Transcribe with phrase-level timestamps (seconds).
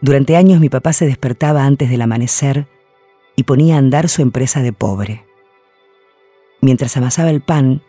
[0.00, 2.66] Durante años mi papá se despertaba antes del amanecer
[3.36, 5.24] y ponía a andar su empresa de pobre.
[6.60, 7.82] Mientras amasaba el pan,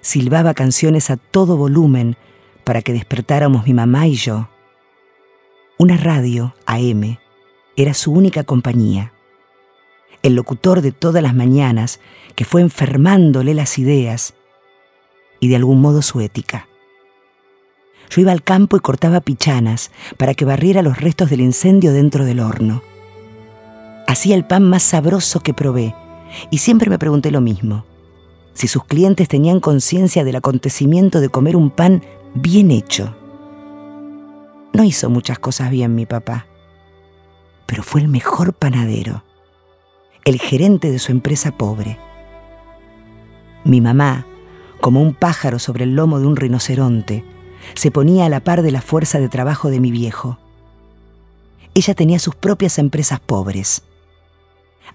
[0.00, 2.16] silbaba canciones a todo volumen
[2.64, 4.48] para que despertáramos mi mamá y yo.
[5.78, 7.18] Una radio, AM,
[7.76, 9.12] era su única compañía.
[10.22, 12.00] El locutor de todas las mañanas
[12.36, 14.34] que fue enfermándole las ideas
[15.40, 16.68] y de algún modo su ética.
[18.12, 22.26] Yo iba al campo y cortaba pichanas para que barriera los restos del incendio dentro
[22.26, 22.82] del horno.
[24.06, 25.94] Hacía el pan más sabroso que probé
[26.50, 27.86] y siempre me pregunté lo mismo,
[28.52, 32.02] si sus clientes tenían conciencia del acontecimiento de comer un pan
[32.34, 33.16] bien hecho.
[34.74, 36.46] No hizo muchas cosas bien mi papá,
[37.64, 39.24] pero fue el mejor panadero,
[40.26, 41.98] el gerente de su empresa pobre.
[43.64, 44.26] Mi mamá,
[44.82, 47.24] como un pájaro sobre el lomo de un rinoceronte,
[47.74, 50.38] se ponía a la par de la fuerza de trabajo de mi viejo.
[51.74, 53.82] Ella tenía sus propias empresas pobres.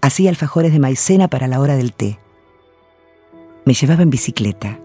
[0.01, 2.19] Hacía alfajores de maicena para la hora del té.
[3.65, 4.79] Me llevaba en bicicleta,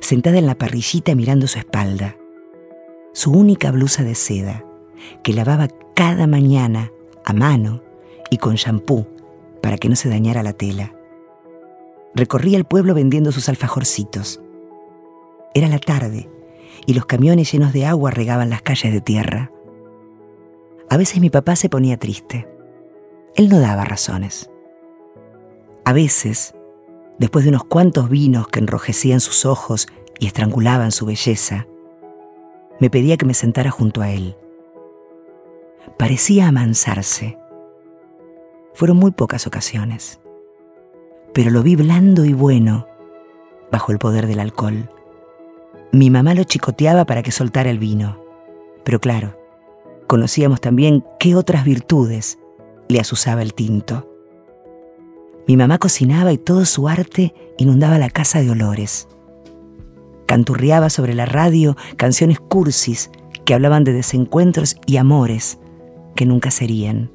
[0.00, 2.16] sentada en la parrillita mirando su espalda.
[3.12, 4.64] Su única blusa de seda,
[5.24, 6.92] que lavaba cada mañana
[7.24, 7.82] a mano
[8.30, 9.06] y con champú
[9.60, 10.94] para que no se dañara la tela.
[12.14, 14.40] Recorría el pueblo vendiendo sus alfajorcitos.
[15.54, 16.28] Era la tarde
[16.86, 19.50] y los camiones llenos de agua regaban las calles de tierra.
[20.90, 22.48] A veces mi papá se ponía triste.
[23.36, 24.50] Él no daba razones.
[25.84, 26.54] A veces,
[27.18, 29.86] después de unos cuantos vinos que enrojecían sus ojos
[30.18, 31.66] y estrangulaban su belleza,
[32.80, 34.36] me pedía que me sentara junto a él.
[35.98, 37.38] Parecía amansarse.
[38.74, 40.20] Fueron muy pocas ocasiones,
[41.34, 42.86] pero lo vi blando y bueno
[43.70, 44.90] bajo el poder del alcohol.
[45.92, 48.22] Mi mamá lo chicoteaba para que soltara el vino.
[48.84, 49.38] Pero claro,
[50.06, 52.38] conocíamos también qué otras virtudes
[52.88, 54.06] le asusaba el tinto.
[55.46, 59.08] Mi mamá cocinaba y todo su arte inundaba la casa de olores.
[60.26, 63.10] Canturreaba sobre la radio canciones cursis
[63.46, 65.58] que hablaban de desencuentros y amores
[66.14, 67.10] que nunca serían.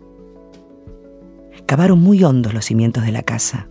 [1.67, 3.67] Cavaron muy hondos los cimientos de la casa.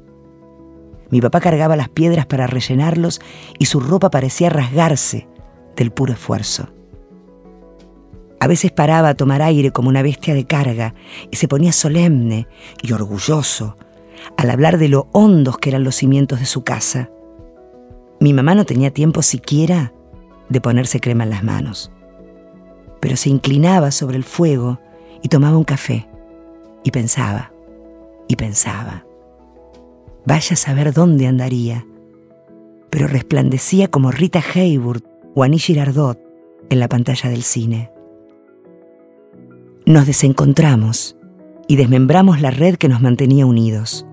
[1.12, 3.20] Mi papá cargaba las piedras para rellenarlos
[3.58, 5.28] y su ropa parecía rasgarse
[5.76, 6.70] del puro esfuerzo.
[8.40, 10.94] A veces paraba a tomar aire como una bestia de carga
[11.30, 12.48] y se ponía solemne
[12.80, 13.76] y orgulloso
[14.38, 17.10] al hablar de lo hondos que eran los cimientos de su casa.
[18.18, 19.92] Mi mamá no tenía tiempo siquiera
[20.48, 21.92] de ponerse crema en las manos,
[23.00, 24.80] pero se inclinaba sobre el fuego
[25.22, 26.08] y tomaba un café
[26.84, 27.52] y pensaba
[28.28, 29.04] y pensaba.
[30.24, 31.86] Vaya a saber dónde andaría.
[32.90, 36.18] Pero resplandecía como Rita Hayworth o Annie Girardot
[36.70, 37.90] en la pantalla del cine.
[39.84, 41.16] Nos desencontramos
[41.66, 44.06] y desmembramos la red que nos mantenía unidos.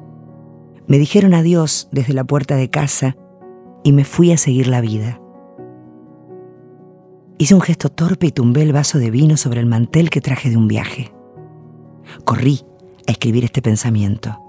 [0.88, 3.16] Me dijeron adiós desde la puerta de casa
[3.84, 5.22] y me fui a seguir la vida.
[7.38, 10.50] Hice un gesto torpe y tumbé el vaso de vino sobre el mantel que traje
[10.50, 11.14] de un viaje.
[12.26, 12.62] Corrí
[13.08, 14.49] a escribir este pensamiento.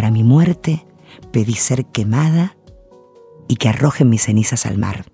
[0.00, 0.86] Para mi muerte
[1.30, 2.56] pedí ser quemada
[3.48, 5.04] y que arrojen mis cenizas al mar.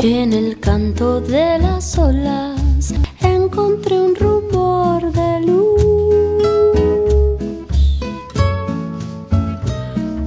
[0.00, 5.82] En el canto de las olas encontré un rumor de luz.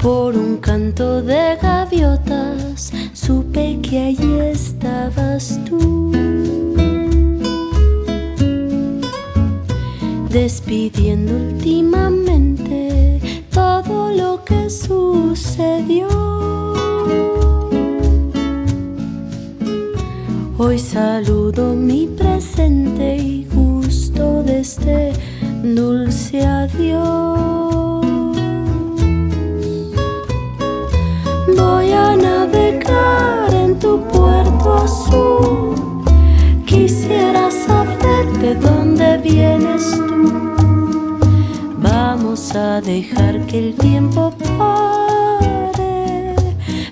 [0.03, 2.93] Por un canto de gaviotas
[3.27, 6.13] supe que allí estabas tú.
[10.29, 13.19] Despidiendo últimamente
[13.51, 16.07] todo lo que sucedió.
[20.57, 25.11] Hoy saludo mi presente y gusto de este
[25.63, 27.26] dulce adiós.
[42.81, 46.35] Dejar que el tiempo pare,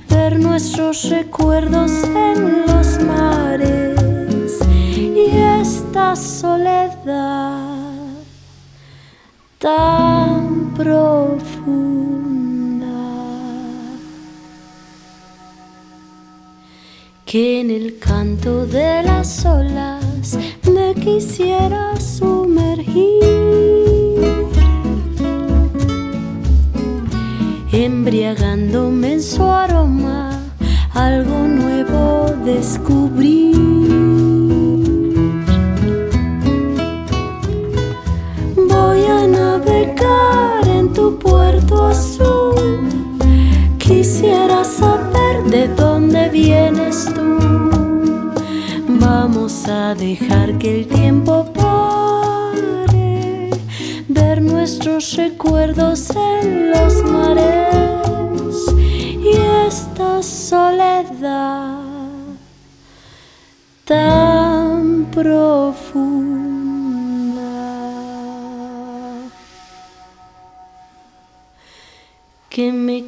[0.10, 5.30] ver nuestros recuerdos en los mares y
[5.62, 7.76] esta soledad
[9.60, 11.96] tan profunda.
[17.26, 20.38] que en el canto de las olas
[20.72, 23.45] me quisiera sumergir.
[28.16, 30.30] Embriagándome en su aroma,
[30.94, 33.52] algo nuevo descubrí.
[38.56, 42.88] Voy a navegar en tu puerto azul,
[43.80, 47.38] quisiera saber de dónde vienes tú.
[48.88, 51.52] Vamos a dejar que el tiempo
[54.66, 57.65] nuestros recuerdos en los mares
[60.46, 61.80] soledad
[63.84, 66.22] tan profunda.
[72.50, 73.04] Que me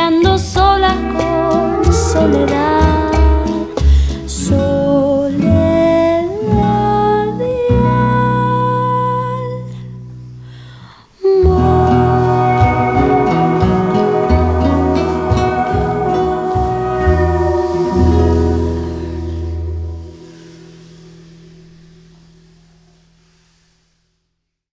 [0.00, 2.89] ando sola con soledad.